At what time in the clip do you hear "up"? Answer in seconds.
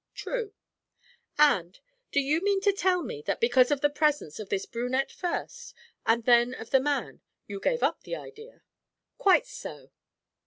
7.83-8.01